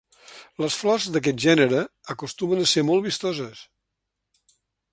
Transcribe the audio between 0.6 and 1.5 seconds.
Les flors d'aquest